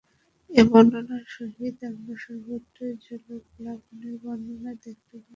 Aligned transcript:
এই 0.51 0.65
বর্ণনার 0.71 1.25
সহিত 1.35 1.77
আমরা 1.89 2.13
সর্বত্রই 2.25 2.93
জলপ্লাবনের 3.05 4.15
বর্ণনা 4.23 4.71
দেখিতে 4.75 5.15
পাই। 5.15 5.29